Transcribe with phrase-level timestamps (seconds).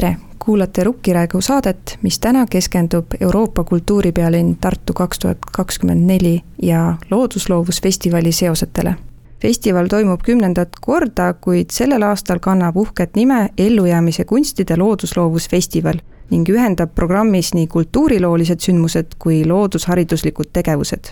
[0.00, 6.94] tere, kuulate Rukkiräägu saadet, mis täna keskendub Euroopa kultuuripealinn Tartu kaks tuhat kakskümmend neli ja
[7.10, 8.94] Loodusloovusfestivali seosetele.
[9.42, 15.98] festival toimub kümnendat korda, kuid sellel aastal kannab uhket nime Ellujäämise kunstide loodusloovusfestival
[16.30, 21.04] ning ühendab programmis nii kultuuriloolised sündmused kui loodushariduslikud tegevused.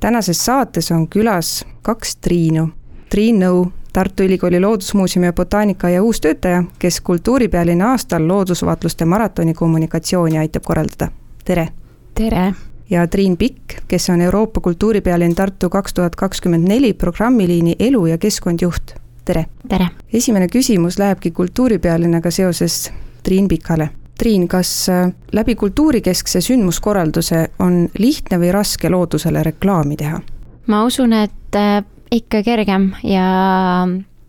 [0.00, 2.68] tänases saates on külas kaks Triinu.
[3.08, 10.62] Triin Nõu, Tartu Ülikooli Loodusmuuseumi botaanika ja uustöötaja, kes kultuuripealinna aastal loodusvaatluste maratoni kommunikatsiooni aitab
[10.66, 11.08] korraldada.
[11.44, 11.68] tere!
[12.14, 12.54] tere!
[12.90, 18.18] ja Triin Pikk, kes on Euroopa kultuuripealinn Tartu kaks tuhat kakskümmend neli programmiliini Elu ja
[18.18, 18.94] keskkond juht.
[19.24, 19.46] tere!
[19.68, 19.88] tere!
[20.12, 22.92] esimene küsimus lähebki kultuuripealinnaga seoses
[23.22, 30.20] Triin Pikale Triin, kas äh, läbi kultuurikeskse sündmuskorralduse on lihtne või raske loodusele reklaami teha?
[30.66, 33.26] ma usun, et äh, ikka kergem ja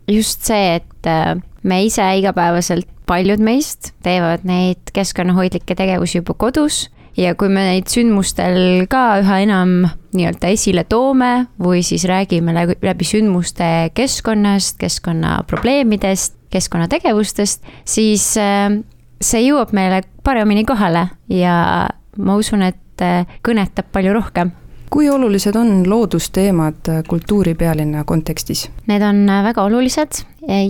[0.08, 6.88] just see, et äh, me ise igapäevaselt, paljud meist teevad neid keskkonnahoidlikke tegevusi juba kodus
[7.16, 9.78] ja kui me neid sündmustel ka üha enam
[10.12, 18.28] nii-öelda esile toome või siis räägime läbi, sündmuste keskkonnast, keskkonnaprobleemidest, keskkonnategevustest, siis
[19.18, 24.52] see jõuab meile paremini kohale ja ma usun, et äh, kõnetab palju rohkem
[24.90, 28.70] kui olulised on loodusteemad äh, kultuuripealinna kontekstis?
[28.86, 30.24] Need on äh, väga olulised.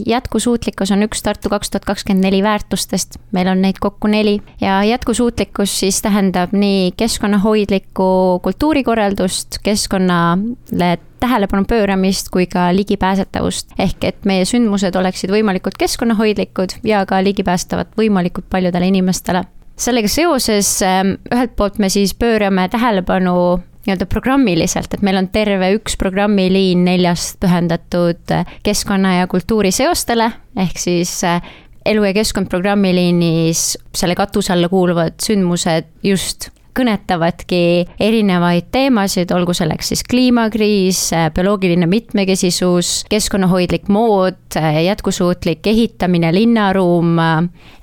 [0.06, 4.80] jätkusuutlikkus on üks Tartu kaks tuhat kakskümmend neli väärtustest, meil on neid kokku neli ja
[4.84, 13.70] jätkusuutlikkus siis tähendab nii keskkonnahoidlikku kultuurikorraldust, keskkonnale tähelepanu pööramist kui ka ligipääsetavust.
[13.78, 19.44] ehk et meie sündmused oleksid võimalikult keskkonnahoidlikud ja ka ligipääsetavad võimalikult paljudele inimestele
[19.78, 25.72] sellega seoses ähm, ühelt poolt me siis pöörame tähelepanu nii-öelda programmiliselt, et meil on terve
[25.78, 31.41] üks programmiliin neljast pühendatud äh, keskkonna ja kultuuri seostele, ehk siis äh,
[31.88, 39.93] elu ja keskkond programmiliinis selle katuse alla kuuluvad sündmused just kõnetavadki erinevaid teemasid, olgu selleks
[39.93, 41.00] siis kliimakriis,
[41.34, 47.16] bioloogiline mitmekesisus, keskkonnahoidlik mood, jätkusuutlik ehitamine, linnaruum,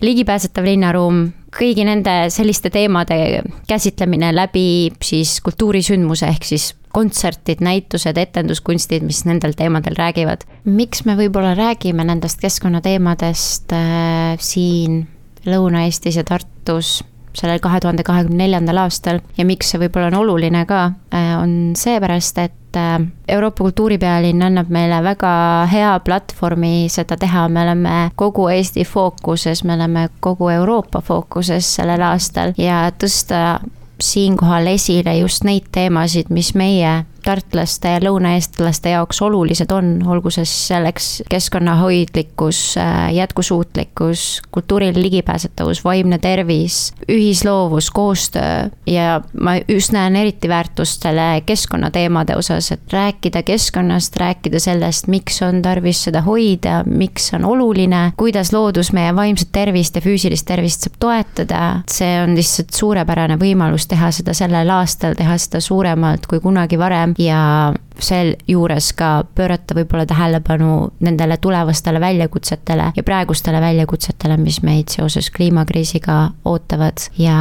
[0.06, 9.04] ligipääsetav linnaruum, kõigi nende selliste teemade käsitlemine läbi siis kultuurisündmuse ehk siis kontserdid, näitused, etenduskunstid,
[9.04, 10.46] mis nendel teemadel räägivad.
[10.64, 15.04] miks me võib-olla räägime nendest keskkonnateemadest äh, siin
[15.46, 17.04] Lõuna-Eestis ja Tartus
[17.36, 21.76] sellel kahe tuhande kahekümne neljandal aastal ja miks see võib-olla on oluline ka, äh, on
[21.78, 25.32] seepärast, et äh, Euroopa kultuuripealinn annab meile väga
[25.72, 32.02] hea platvormi seda teha, me oleme kogu Eesti fookuses, me oleme kogu Euroopa fookuses sellel
[32.06, 32.54] aastal.
[32.58, 33.60] Ja tõsta
[34.02, 40.46] siinkohal esile just neid teemasid, mis meie tartlaste ja lõunaeestlaste jaoks olulised on, olgu see
[40.50, 48.70] selleks keskkonnahoidlikkus, äh, jätkusuutlikkus, kultuuriline ligipääsetavus, vaimne tervis, ühisloovus, koostöö.
[48.88, 55.42] Ja ma just näen eriti väärtust selle keskkonnateemade osas, et rääkida keskkonnast, rääkida sellest, miks
[55.42, 60.86] on tarvis seda hoida, miks on oluline, kuidas loodus meie vaimset tervist ja füüsilist tervist
[60.86, 61.62] saab toetada,
[61.92, 67.15] see on lihtsalt suurepärane võimalus teha seda sellel aastal, teha seda suuremalt kui kunagi varem
[67.18, 75.32] ja sealjuures ka pöörata võib-olla tähelepanu nendele tulevastele väljakutsetele ja praegustele väljakutsetele, mis meid seoses
[75.32, 77.38] kliimakriisiga ootavad ja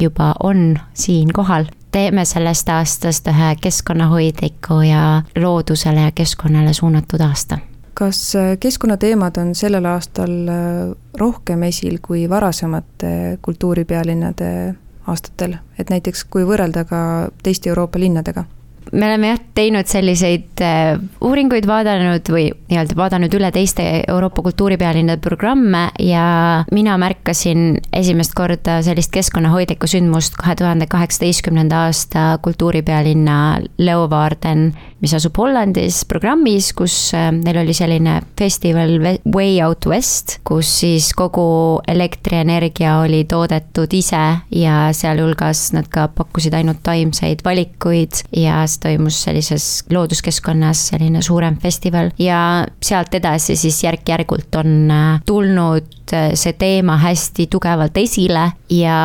[0.00, 7.58] juba on siinkohal teeme sellest aastast ühe keskkonnahoidliku ja loodusele ja keskkonnale suunatud aasta.
[7.94, 14.74] kas äh, keskkonnateemad on sellel aastal äh, rohkem esil kui varasemate kultuuripealinnade
[15.06, 17.00] aastatel, et näiteks kui võrrelda ka
[17.42, 18.44] teiste Euroopa linnadega?
[18.92, 25.20] Me oleme jah teinud selliseid äh, uuringuid vaadanud või nii-öelda vaadanud üle teiste Euroopa kultuuripealinnade
[25.22, 33.38] programme ja mina märkasin esimest korda sellist keskkonnahoidlikku sündmust kahe tuhande kaheksateistkümnenda aasta kultuuripealinna
[33.78, 34.70] Leeuwarden,
[35.02, 38.96] mis asub Hollandis, programmis, kus äh, neil oli selline festival
[39.34, 44.24] Way Out West, kus siis kogu elektrienergia oli toodetud ise
[44.54, 52.10] ja sealhulgas nad ka pakkusid ainult taimseid valikuid ja toimus sellises looduskeskkonnas selline suurem festival
[52.18, 52.40] ja
[52.82, 58.98] sealt edasi siis järk-järgult on äh, tulnud äh, see teema hästi tugevalt esile ja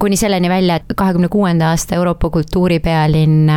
[0.00, 3.50] kuni selleni välja, et kahekümne kuuenda aasta Euroopa kultuuripealinn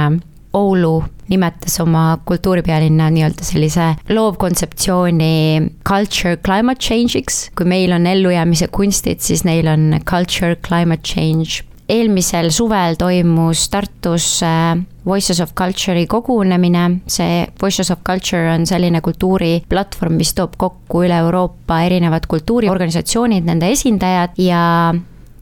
[0.56, 7.50] Oulu nimetas oma kultuuripealinna nii-öelda sellise loovkontseptsiooni culture climate change'iks.
[7.58, 14.28] kui meil on ellujäämise kunstid, siis neil on culture climate change eelmisel suvel toimus Tartus
[14.44, 21.04] äh, Voices of Culture'i kogunemine, see Voices of Culture on selline kultuuriplatvorm, mis toob kokku
[21.06, 24.64] üle Euroopa erinevad kultuuriorganisatsioonid, nende esindajad ja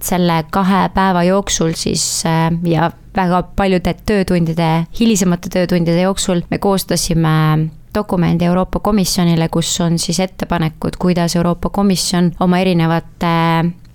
[0.03, 7.69] selle kahe päeva jooksul siis äh, ja väga paljude töötundide, hilisemate töötundide jooksul me koostasime
[7.95, 13.33] dokumendi Euroopa Komisjonile, kus on siis ettepanekud, kuidas Euroopa Komisjon oma erinevate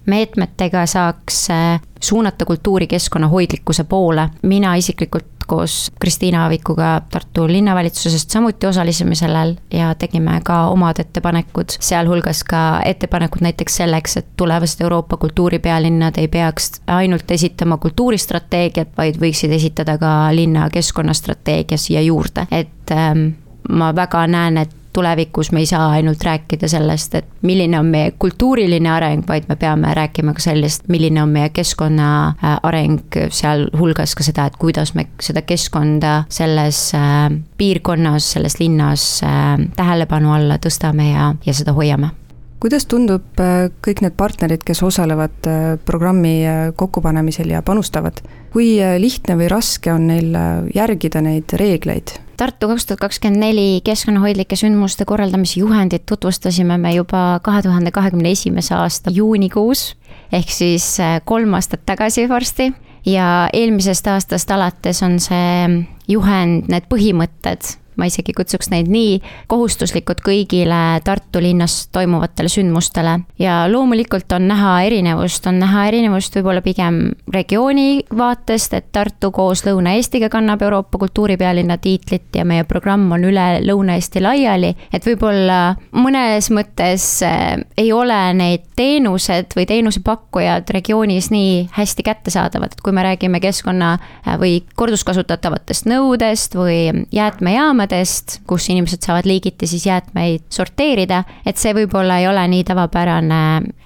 [0.09, 4.29] meetmetega saaks äh, suunata kultuuri keskkonnahoidlikkuse poole.
[4.43, 11.73] mina isiklikult koos Kristiina Aavikuga Tartu linnavalitsusest samuti osalesime sellel ja tegime ka omad ettepanekud,
[11.81, 19.17] sealhulgas ka ettepanekud näiteks selleks, et tulevased Euroopa kultuuripealinnad ei peaks ainult esitama kultuuristrateegiat, vaid
[19.21, 23.31] võiksid esitada ka linna keskkonnastrateegia siia juurde, et ähm,
[23.69, 28.11] ma väga näen, et tulevikus me ei saa ainult rääkida sellest, et milline on meie
[28.19, 32.99] kultuuriline areng, vaid me peame rääkima ka sellest, milline on meie keskkonna äh, areng,
[33.31, 37.29] sealhulgas ka seda, et kuidas me seda keskkonda selles äh,
[37.59, 42.11] piirkonnas, selles linnas äh, tähelepanu alla tõstame ja, ja seda hoiame.
[42.59, 43.39] Kuidas tundub
[43.87, 45.47] kõik need partnerid, kes osalevad
[45.87, 46.41] programmi
[46.75, 48.19] kokkupanemisel ja panustavad,
[48.53, 50.33] kui lihtne või raske on neil
[50.75, 52.17] järgida neid reegleid?
[52.39, 58.31] Tartu kaks tuhat kakskümmend neli keskkonnahoidlike sündmuste korraldamise juhendit tutvustasime me juba kahe tuhande kahekümne
[58.31, 59.97] esimese aasta juunikuus,
[60.31, 62.71] ehk siis äh, kolm aastat tagasi varsti
[63.07, 69.19] ja eelmisest aastast alates on see juhend, need põhimõtted ma isegi kutsuks neid nii,
[69.51, 73.19] kohustuslikud kõigile Tartu linnas toimuvatele sündmustele.
[73.39, 77.01] ja loomulikult on näha erinevust, on näha erinevust võib-olla pigem
[77.35, 83.47] regiooni vaatest, et Tartu koos Lõuna-Eestiga kannab Euroopa kultuuripealinna tiitlit ja meie programm on üle
[83.67, 91.69] Lõuna-Eesti laiali, et võib-olla mõnes mõttes eh, ei ole need teenused või teenusepakkujad regioonis nii
[91.75, 98.69] hästi kättesaadavad, et kui me räägime keskkonna eh, või korduskasutatavatest nõudest või jäätmejaamadest, paikadest, kus
[98.69, 103.41] inimesed saavad liigiti siis jäätmeid sorteerida, et see võib-olla ei ole nii tavapärane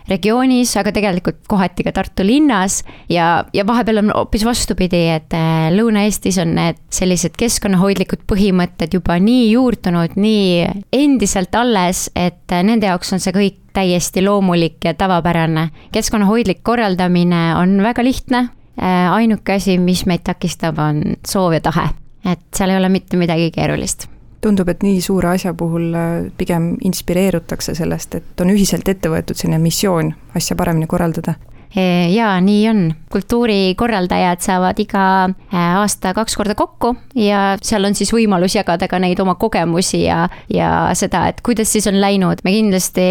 [0.09, 5.71] regioonis, aga tegelikult kohati ka Tartu linnas ja, ja vahepeal on hoopis vastupidi, et äh,
[5.73, 12.91] Lõuna-Eestis on need sellised keskkonnahoidlikud põhimõtted juba nii juurdunud, nii endiselt alles, et äh, nende
[12.91, 15.71] jaoks on see kõik täiesti loomulik ja tavapärane.
[15.95, 21.93] keskkonnahoidlik korraldamine on väga lihtne, äh, ainuke asi, mis meid takistab, on soov ja tahe
[22.25, 24.09] et seal ei ole mitte midagi keerulist
[24.43, 29.39] tundub, et nii suure asja puhul äh, pigem inspireerutakse sellest, et on ühiselt ette võetud
[29.39, 31.37] selline missioon asja paremini korraldada.
[31.73, 32.81] E, jaa, nii on.
[33.13, 39.01] kultuurikorraldajad saavad iga äh, aasta kaks korda kokku ja seal on siis võimalus jagada ka
[39.01, 42.45] neid oma kogemusi ja, ja seda, et kuidas siis on läinud.
[42.45, 43.07] me kindlasti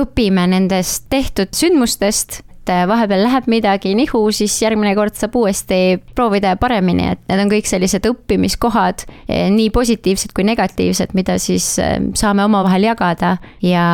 [0.00, 5.98] õpime nendest tehtud sündmustest et äh, vahepeal läheb midagi nihu, siis järgmine kord saab uuesti
[6.16, 11.74] proovida paremini, et need on kõik sellised õppimiskohad, eh, nii positiivsed kui negatiivsed, mida siis
[11.82, 13.84] äh, saame omavahel jagada ja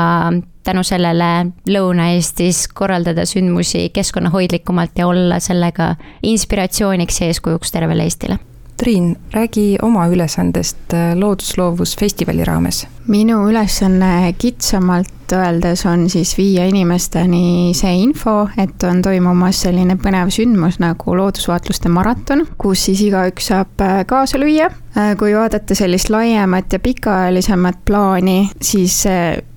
[0.67, 8.39] tänu sellele Lõuna-Eestis korraldada sündmusi keskkonnahoidlikumalt ja olla sellega inspiratsiooniks ja eeskujuks tervele Eestile
[8.81, 12.87] Triin, räägi oma ülesandest äh, loodusloovusfestivali raames.
[13.11, 20.33] Minu ülesanne kitsamalt öeldes on siis viia inimesteni see info, et on toimumas selline põnev
[20.35, 24.71] sündmus nagu loodusvaatluste maraton, kus siis igaüks saab äh, kaasa lüüa.
[24.99, 29.02] Äh, kui vaadata sellist laiemat ja pikaajalisemat plaani, siis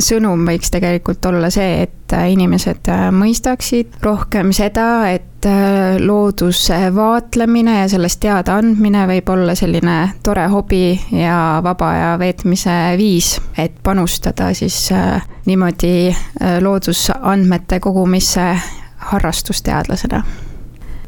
[0.02, 7.88] sõnum võiks tegelikult olla see, et inimesed mõistaksid rohkem seda, et Äh, looduse vaatlemine ja
[7.92, 14.92] sellest teadaandmine võib olla selline tore hobi ja vaba aja veetmise viis, et panustada siis
[14.92, 18.60] äh, niimoodi äh, loodusandmete kogumisse
[18.98, 20.24] harrastusteadlasena.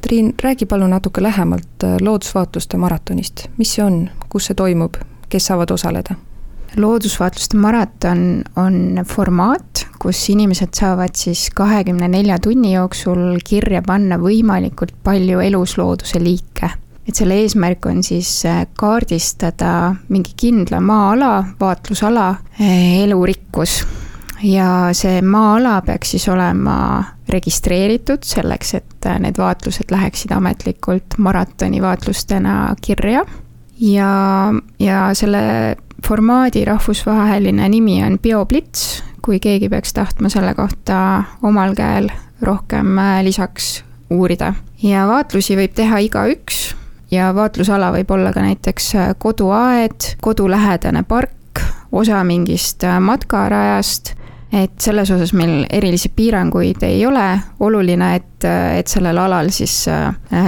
[0.01, 5.71] Triin, räägi palun natuke lähemalt loodusvaatluste maratonist, mis see on, kus see toimub, kes saavad
[5.73, 6.15] osaleda?
[6.77, 14.95] loodusvaatluste maraton on formaat, kus inimesed saavad siis kahekümne nelja tunni jooksul kirja panna võimalikult
[15.03, 16.69] palju eluslooduse liike.
[17.05, 23.83] Et selle eesmärk on siis äh, kaardistada mingi kindla maa-ala, vaatlusala äh, elurikkus
[24.43, 31.81] ja see maa-ala peaks siis olema registreeritud selleks, et äh, need vaatlused läheksid ametlikult maratoni
[31.81, 33.25] vaatlustena kirja.
[33.79, 34.11] ja,
[34.79, 42.09] ja selle formaadi rahvusvaheline nimi on BioBlitz, kui keegi peaks tahtma selle kohta omal käel
[42.41, 44.53] rohkem lisaks uurida.
[44.83, 46.75] ja vaatlusi võib teha igaüks
[47.15, 54.13] ja vaatlusala võib olla ka näiteks äh, koduaed, kodulähedane park, osa mingist äh, matkarajast.
[54.55, 57.25] Et selles osas meil erilisi piiranguid ei ole,
[57.65, 59.81] oluline, et, et sellel alal siis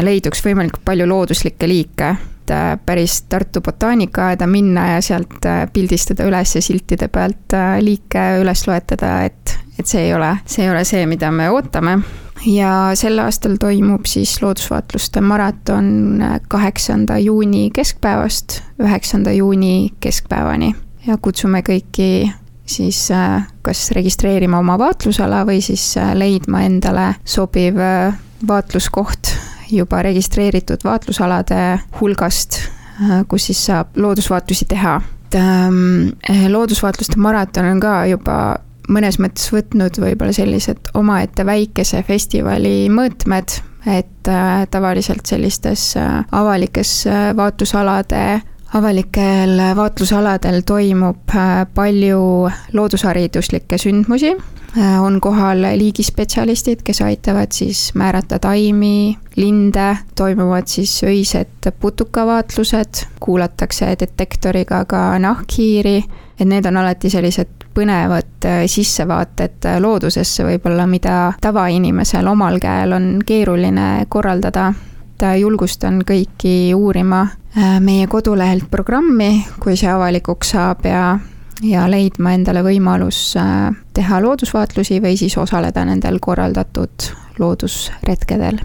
[0.05, 2.13] leiduks võimalikult palju looduslikke liike.
[2.47, 7.81] Et äh, päris Tartu botaanikaaeda minna ja sealt äh, pildistada üles ja siltide pealt äh,
[7.83, 11.99] liike üles loetleda, et, et see ei ole, see ei ole see, mida me ootame.
[12.45, 20.75] ja sel aastal toimub siis loodusvaatluste maraton kaheksanda juuni keskpäevast üheksanda juuni keskpäevani
[21.07, 22.29] ja kutsume kõiki
[22.67, 23.07] siis
[23.61, 27.79] kas registreerima oma vaatlusala või siis leidma endale sobiv
[28.47, 29.33] vaatluskoht
[29.71, 32.59] juba registreeritud vaatlusalade hulgast,
[33.01, 35.01] äh, kus siis saab loodusvaatlusi teha.
[35.27, 36.15] et ähm,
[36.47, 38.55] loodusvaatluste maraton on ka juba
[38.87, 47.03] mõnes mõttes võtnud võib-olla sellised omaette väikese festivali mõõtmed, et äh, tavaliselt sellistes äh, avalikes
[47.35, 48.27] vaatlusalade
[48.75, 51.31] avalikel vaatlusaladel toimub
[51.73, 52.21] palju
[52.73, 54.33] loodushariduslikke sündmusi,
[55.01, 64.83] on kohal liigispetsialistid, kes aitavad siis määrata taimi, linde, toimuvad siis öised putukavaatlused, kuulatakse detektoriga
[64.85, 65.97] ka nahkhiiri,
[66.39, 72.95] et need on alati sellised põnevad äh, sissevaated äh, loodusesse võib-olla, mida tavainimesel omal käel
[72.97, 74.73] on keeruline korraldada.
[75.17, 77.27] et äh, julgustan kõiki uurima
[77.81, 81.17] meie kodulehelt programmi, kui see avalikuks saab ja
[81.65, 83.33] ja leidma endale võimalus
[83.93, 88.61] teha loodusvaatlusi või siis osaleda nendel korraldatud loodusretkedel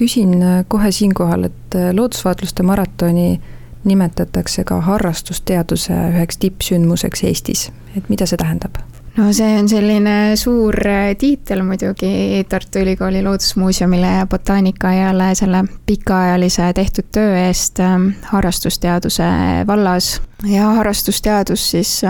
[0.00, 3.40] küsin äh, kohe siinkohal, et äh, loodusvaatluste maratoni
[3.84, 8.78] nimetatakse ka harrastusteaduse üheks tippsündmuseks Eestis, et mida see tähendab?
[9.16, 16.72] no see on selline suur äh, tiitel muidugi Tartu Ülikooli Loodusmuuseumile ja botaanikaaiale selle pikaajalise
[16.74, 17.82] tehtud töö eest
[18.32, 19.26] harrastusteaduse
[19.66, 20.20] vallas.
[20.46, 22.00] ja harrastusteadus siis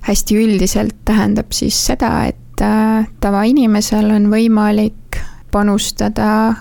[0.00, 2.36] hästi üldiselt tähendab siis seda, et
[3.20, 5.20] tavainimesel on võimalik
[5.52, 6.54] panustada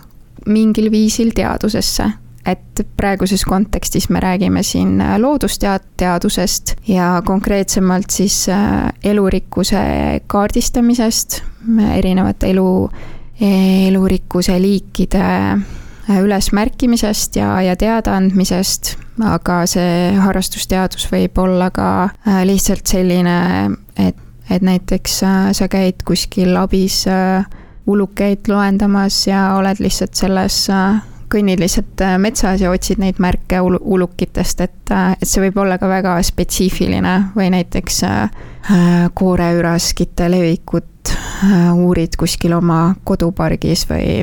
[0.47, 2.05] mingil viisil teadusesse
[2.51, 9.81] et praeguses kontekstis me räägime siin loodusteadusest ja konkreetsemalt siis äh, elurikkuse
[10.27, 11.41] kaardistamisest,
[11.93, 12.71] erinevate elu,
[13.87, 15.25] elurikkuse liikide
[16.09, 23.37] äh, ülesmärkimisest ja, ja teadaandmisest, aga see harrastusteadus võib olla ka äh, lihtsalt selline,
[23.99, 24.17] et,
[24.49, 25.19] et näiteks
[25.53, 27.45] sa käid kuskil abis äh,
[27.89, 33.61] ulukeid loendamas ja oled lihtsalt selles, äh, kõnnid lihtsalt äh, metsas ja otsid neid märke
[33.61, 38.03] ul-, ulukitest, et, äh, et see võib olla ka väga spetsiifiline või näiteks
[39.17, 41.13] kooreüraskite levikut
[41.73, 44.19] uurid kuskil oma kodupargis või,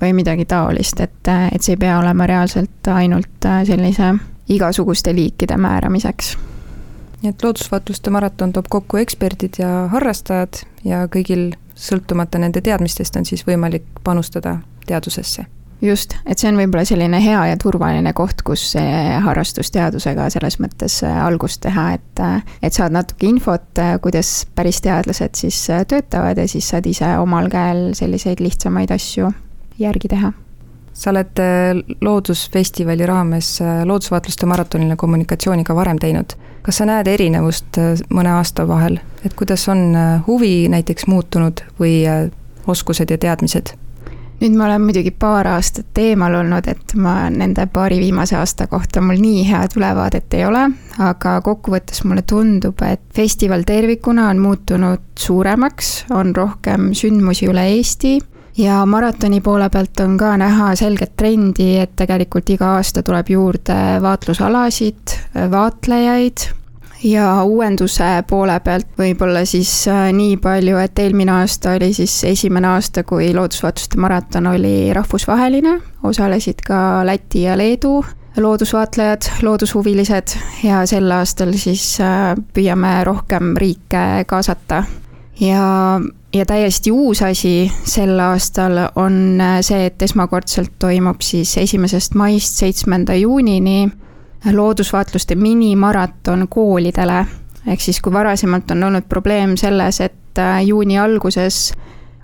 [0.00, 4.14] või midagi taolist, et, et see ei pea olema reaalselt ainult sellise
[4.48, 6.36] igasuguste liikide määramiseks.
[7.22, 13.28] Nii et loodusvaatluste maraton toob kokku eksperdid ja harrastajad ja kõigil sõltumata nende teadmistest, on
[13.28, 15.46] siis võimalik panustada teadusesse
[15.82, 18.70] just, et see on võib-olla selline hea ja turvaline koht, kus
[19.24, 24.80] harrastusteadusega selles mõttes äh, algust teha, et, äh, et saad natuke infot, äh, kuidas päris
[24.84, 29.30] teadlased siis töötavad ja siis saad ise omal käel selliseid lihtsamaid asju
[29.78, 30.32] järgi teha.
[30.96, 31.36] Sa oled
[32.00, 36.32] Loodusfestivali raames loodusvaatluste maratonile kommunikatsiooni ka varem teinud.
[36.64, 37.76] Kas sa näed erinevust
[38.08, 39.90] mõne aasta vahel, et kuidas on
[40.26, 42.00] huvi näiteks muutunud või
[42.66, 43.76] oskused ja teadmised?
[44.40, 49.00] Nüüd ma olen muidugi paar aastat eemal olnud, et ma nende paari viimase aasta kohta
[49.00, 50.66] mul nii head ülevaadet ei ole,
[50.98, 58.18] aga kokkuvõttes mulle tundub, et festival tervikuna on muutunud suuremaks, on rohkem sündmusi üle Eesti
[58.58, 63.80] ja maratoni poole pealt on ka näha selget trendi, et tegelikult iga aasta tuleb juurde
[64.04, 65.16] vaatlusalasid,
[65.52, 66.48] vaatlejaid
[67.04, 72.68] ja uuenduse poole pealt võib-olla siis äh, nii palju, et eelmine aasta oli siis esimene
[72.74, 78.00] aasta, kui loodusvaatluste maraton oli rahvusvaheline, osalesid ka Läti ja Leedu
[78.36, 84.84] loodusvaatlejad, loodushuvilised ja sel aastal siis äh, püüame rohkem riike kaasata.
[85.40, 86.00] Ja,
[86.32, 92.60] ja täiesti uus asi sel aastal on äh, see, et esmakordselt toimub siis esimesest maist
[92.60, 93.88] seitsmenda juunini
[94.52, 97.26] loodusvaatluste minimaraton koolidele.
[97.66, 101.72] ehk siis, kui varasemalt on olnud probleem selles, et äh, juuni alguses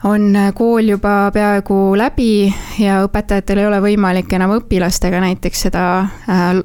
[0.05, 5.87] on äh, kool juba peaaegu läbi ja õpetajatel ei ole võimalik enam õpilastega näiteks seda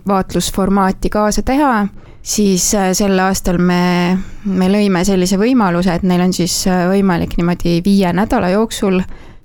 [0.08, 1.88] vaatlusformaati kaasa teha
[2.28, 7.38] siis äh, sel aastal me, me lõime sellise võimaluse, et neil on siis äh, võimalik
[7.40, 9.00] niimoodi viie nädala jooksul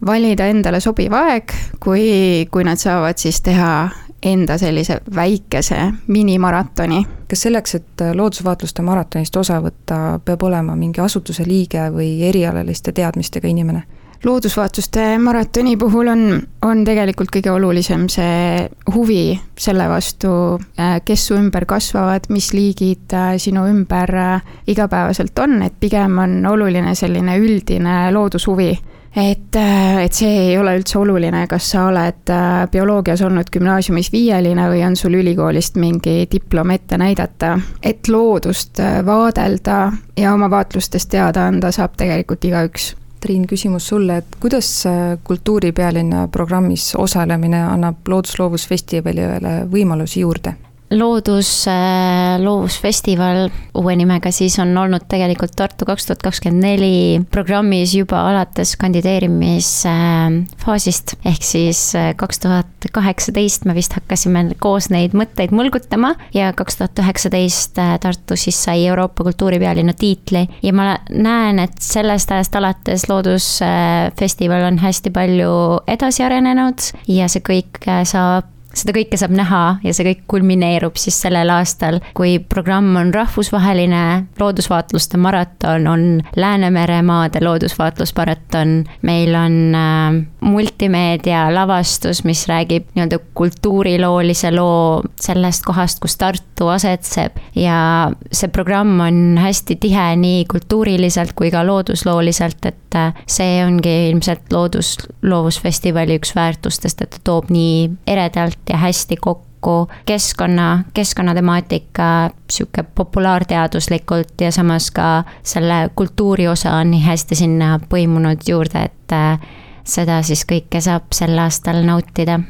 [0.07, 2.05] valida endale sobiv aeg, kui,
[2.51, 3.73] kui nad saavad siis teha
[4.23, 7.07] enda sellise väikese minimaratoni.
[7.29, 13.49] kas selleks, et loodusvaatluste maratonist osa võtta, peab olema mingi asutuse liige või erialaliste teadmistega
[13.49, 13.83] inimene?
[14.25, 16.21] loodusvaatluste maratoni puhul on,
[16.63, 20.31] on tegelikult kõige olulisem see huvi selle vastu,
[20.79, 26.19] äh, kes su ümber kasvavad, mis liigid äh, sinu ümber äh, igapäevaselt on, et pigem
[26.23, 28.71] on oluline selline üldine loodushuvi
[29.17, 29.57] et,
[30.05, 32.33] et see ei ole üldse oluline, kas sa oled
[32.73, 37.59] bioloogias olnud gümnaasiumis viieline või on sul ülikoolist mingi diplom ette näidata.
[37.83, 44.37] et loodust vaadelda ja oma vaatlustest teada anda saab tegelikult igaüks Triin, küsimus sulle, et
[44.41, 44.83] kuidas
[45.25, 50.57] kultuuripealinna programmis osalemine annab Loodusloovusfestivalile võimalusi juurde?
[50.93, 57.95] Loodus, äh, loovusfestival uue nimega siis on olnud tegelikult Tartu kaks tuhat kakskümmend neli programmis
[57.97, 61.07] juba alates kandideerimisfaasist.
[61.25, 66.77] ehk siis äh, kaks tuhat kaheksateist me vist hakkasime koos neid mõtteid mõlgutama ja kaks
[66.81, 70.49] tuhat üheksateist äh, Tartu siis sai Euroopa kultuuripealinna tiitli.
[70.63, 75.53] ja ma näen, et sellest ajast alates Loodusfestival on hästi palju
[75.87, 81.19] edasi arenenud ja see kõik saab seda kõike saab näha ja see kõik kulmineerub siis
[81.25, 84.03] sellel aastal, kui programm on rahvusvaheline
[84.41, 94.51] loodusvaatluste maraton, on Läänemere maade loodusvaatlusmaraton, meil on äh, multimeedia lavastus, mis räägib nii-öelda kultuuriloolise
[94.57, 97.39] loo sellest kohast, kus Tartu asetseb.
[97.55, 103.95] Ja see programm on hästi tihe nii kultuuriliselt kui ka looduslooliselt, et äh, see ongi
[104.11, 112.31] ilmselt loodus, loovusfestivali üks väärtustest, et ta toob nii eredalt ja hästi kokku keskkonna, keskkonnatemaatika
[112.51, 119.15] sihuke populaarteaduslikult ja samas ka selle kultuuri osa on nii hästi sinna põimunud juurde, et
[119.15, 119.39] äh,
[119.85, 122.41] seda siis kõike saab sel aastal nautida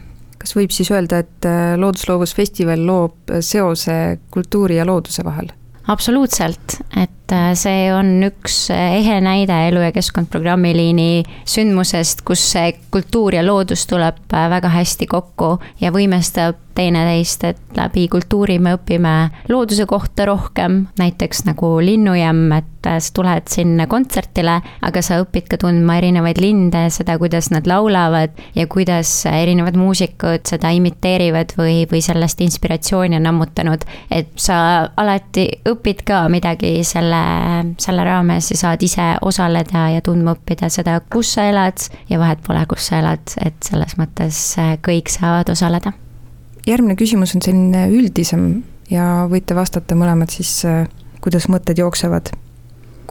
[0.43, 5.53] kas võib siis öelda, et äh, Loodusloovusfestival loob seose kultuuri ja looduse vahel?
[5.93, 12.75] absoluutselt, et äh, see on üks ehe näide Elu ja keskkond programmiliini sündmusest, kus see
[12.93, 19.15] kultuur ja loodus tuleb väga hästi kokku ja võimestab teineteist, et läbi kultuuri me õpime
[19.53, 25.59] looduse kohta rohkem, näiteks nagu linnujämm, et sa tuled sinna kontserdile, aga sa õpid ka
[25.63, 32.03] tundma erinevaid linde, seda, kuidas nad laulavad ja kuidas erinevad muusikud seda imiteerivad või, või
[32.05, 33.87] sellest inspiratsiooni on ammutanud.
[34.11, 37.22] et sa alati õpid ka midagi selle,
[37.83, 42.43] selle raames ja saad ise osaleda ja tundma õppida seda, kus sa elad ja vahet
[42.47, 44.45] pole, kus sa elad, et selles mõttes
[44.85, 45.95] kõik saavad osaleda
[46.67, 50.87] järgmine küsimus on selline üldisem ja võite vastata mõlemad siis, äh,
[51.23, 52.33] kuidas mõtted jooksevad.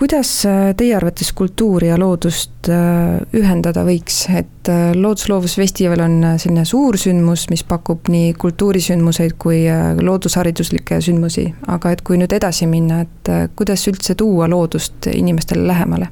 [0.02, 6.98] Kuidas äh, teie arvates kultuuri ja loodust äh, ühendada võiks, et Loodusloovusfestival on selline suur
[7.02, 9.64] sündmus, mis pakub nii kultuurisündmuseid kui
[10.02, 16.10] loodushariduslikke sündmusi, aga et kui nüüd edasi minna, et kuidas üldse tuua loodust inimestele lähemale?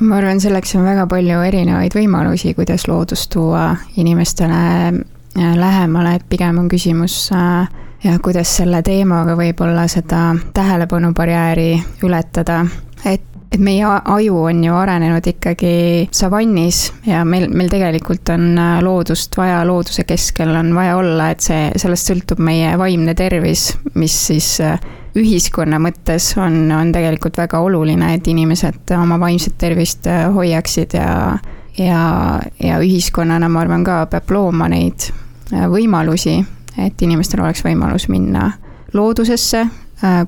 [0.00, 4.94] ma arvan, selleks on väga palju erinevaid võimalusi, kuidas loodust tuua inimestele
[5.58, 7.66] lähemale, et pigem on küsimus äh,
[8.04, 11.72] ja kuidas selle teemaga võib-olla seda tähelepanu barjääri
[12.06, 12.64] ületada,
[13.04, 18.74] et et meie aju on ju arenenud ikkagi savannis ja meil, meil tegelikult on äh,
[18.84, 24.16] loodust vaja, looduse keskel on vaja olla, et see, sellest sõltub meie vaimne tervis, mis
[24.28, 24.76] siis äh,
[25.16, 31.14] ühiskonna mõttes on, on tegelikult väga oluline, et inimesed oma vaimset tervist hoiaksid ja
[31.78, 32.02] ja,
[32.60, 35.08] ja ühiskonnana ma arvan ka peab looma neid
[35.48, 36.42] Äh, võimalusi,
[36.76, 38.50] et inimestel oleks võimalus minna
[38.92, 39.76] loodusesse, äh,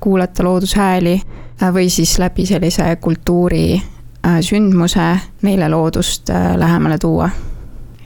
[0.01, 1.23] kuulata loodushääli
[1.63, 7.31] äh, või siis läbi sellise kultuurisündmuse neile loodust lähemale tuua.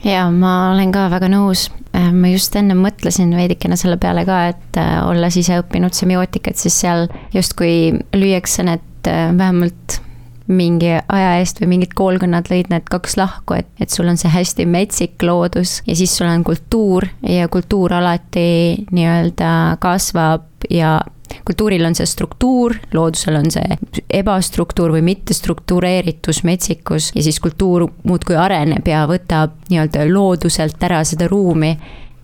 [0.03, 1.71] ja ma olen ka väga nõus,
[2.13, 7.07] ma just enne mõtlesin veidikene selle peale ka, et olles ise õppinud semiootikat, siis seal
[7.33, 10.05] justkui lüüakse need vähemalt
[10.47, 14.29] mingi aja eest või mingid koolkonnad lõid need kaks lahku, et, et sul on see
[14.29, 20.99] hästi metsik loodus ja siis sul on kultuur ja kultuur alati nii-öelda kasvab ja
[21.45, 23.77] kultuuril on see struktuur, loodusel on see
[24.13, 31.29] ebastruktuur või mittestruktureeritus, metsikus ja siis kultuur muudkui areneb ja võtab nii-öelda looduselt ära seda
[31.31, 31.75] ruumi.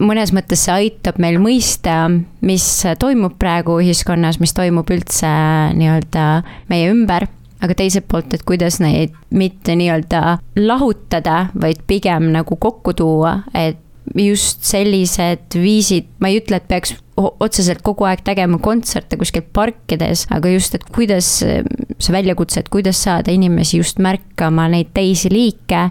[0.02, 2.08] Mõnes mõttes see aitab meil mõista,
[2.42, 2.66] mis
[3.00, 5.30] toimub praegu ühiskonnas, mis toimub üldse
[5.78, 6.26] nii-öelda
[6.72, 7.28] meie ümber
[7.62, 13.81] aga teiselt poolt, et kuidas neid mitte nii-öelda lahutada, vaid pigem nagu kokku tuua, et
[14.18, 20.26] just sellised viisid, ma ei ütle, et peaks otseselt kogu aeg tegema kontserte kuskil parkides,
[20.34, 25.84] aga just, et kuidas see väljakutse, et kuidas saada inimesi just märkama neid teisi liike,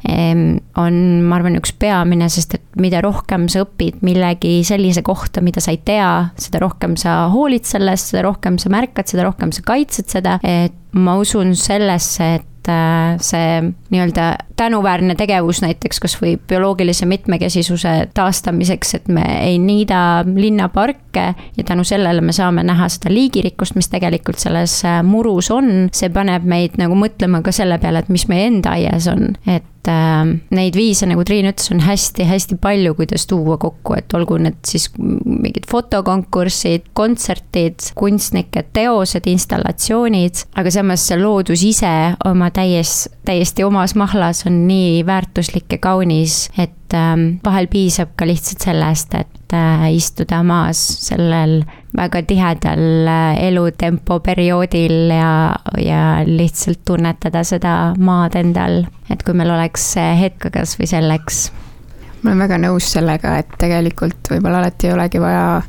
[0.81, 5.63] on, ma arvan, üks peamine, sest et mida rohkem sa õpid millegi sellise kohta, mida
[5.63, 9.65] sa ei tea, seda rohkem sa hoolid sellest, seda rohkem sa märkad seda, rohkem sa
[9.67, 16.37] kaitsed seda, et ma usun sellesse, et äh, see nii-öelda tänuväärne tegevus näiteks kas või
[16.49, 23.13] bioloogilise mitmekesisuse taastamiseks, et me ei niida linnaparke ja tänu sellele me saame näha seda
[23.15, 25.89] liigirikkust, mis tegelikult selles äh, murus on.
[25.95, 29.89] see paneb meid nagu mõtlema ka selle peale, et mis meie enda aias on, et
[29.91, 30.23] äh,
[30.55, 34.91] neid viise, nagu Triin ütles, on hästi-hästi palju, kuidas tuua kokku, et olgu need siis
[35.01, 41.95] mingid fotokonkursid, kontserdid, kunstnike teosed, installatsioonid, aga samas see loodus ise
[42.29, 48.27] oma täies, täiesti omas mahlas on nii väärtuslik ja kaunis, et äh, vahel piisab ka
[48.29, 51.63] lihtsalt sellest, et äh, istuda maas sellel
[51.97, 58.85] väga tihedal äh, elutempo perioodil ja, ja lihtsalt tunnetada seda maad endal.
[59.11, 61.41] et kui meil oleks hetk kasvõi selleks.
[62.21, 65.63] ma olen väga nõus sellega, et tegelikult võib-olla alati ei olegi vaja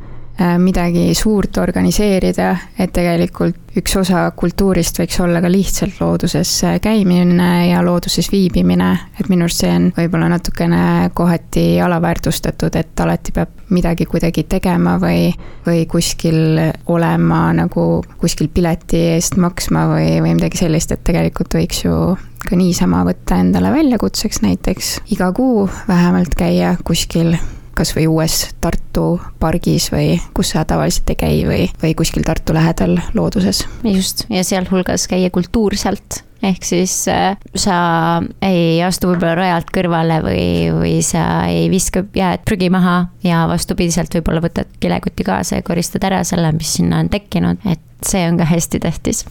[0.62, 7.70] midagi suurt organiseerida, et tegelikult üks osa kultuurist võiks olla ka lihtsalt looduses äh, käimine
[7.70, 13.72] ja looduses viibimine, et minu arust see on võib-olla natukene kohati alaväärtustatud, et alati peab
[13.72, 15.30] midagi kuidagi tegema või,
[15.66, 16.60] või kuskil
[16.92, 17.86] olema nagu
[18.20, 21.96] kuskil pileti eest maksma või, või midagi sellist, et tegelikult võiks ju
[22.42, 27.36] ka niisama võtta endale väljakutseks näiteks iga kuu vähemalt käia kuskil
[27.82, 32.54] kas või uues Tartu pargis või kus sa tavaliselt ei käi või, või kuskil Tartu
[32.54, 33.66] lähedal looduses.
[33.84, 37.76] just, ja sealhulgas käia kultuurselt ehk siis äh, sa
[38.46, 44.14] ei astu võib-olla rajalt kõrvale või, või sa ei viska jääd prügi maha ja vastupidiselt
[44.18, 48.42] võib-olla võtad kilekuti kaasa ja koristad ära selle, mis sinna on tekkinud, et see on
[48.42, 49.26] ka hästi tähtis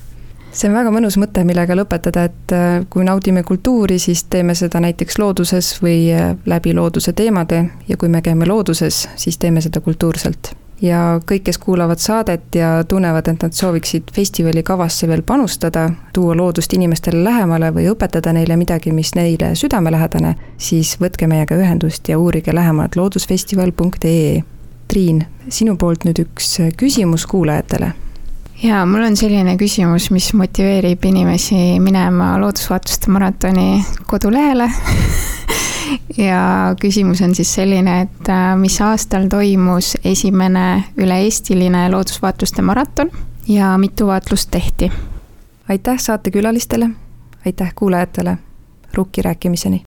[0.52, 4.80] see on väga mõnus mõte, millega lõpetada, et äh, kui naudime kultuuri, siis teeme seda
[4.82, 9.80] näiteks looduses või äh, läbi looduse teemade ja kui me käime looduses, siis teeme seda
[9.80, 10.54] kultuurselt.
[10.82, 16.36] ja kõik, kes kuulavad saadet ja tunnevad, et nad sooviksid festivali kavasse veel panustada, tuua
[16.36, 22.18] loodust inimestele lähemale või õpetada neile midagi, mis neile südamelähedane, siis võtke meiega ühendust ja
[22.18, 24.42] uurige lähemalt loodusfestival.ee.
[24.88, 27.92] Triin, sinu poolt nüüd üks küsimus kuulajatele
[28.62, 34.70] jaa, mul on selline küsimus, mis motiveerib inimesi minema loodusvaatuste maratoni kodulehele.
[36.18, 43.10] Ja küsimus on siis selline, et äh, mis aastal toimus esimene üle-eestiline loodusvaatluste maraton
[43.48, 44.92] ja mitu vaatlust tehti?
[45.68, 46.90] aitäh saatekülalistele,
[47.46, 48.38] aitäh kuulajatele,
[48.94, 49.84] rukki rääkimiseni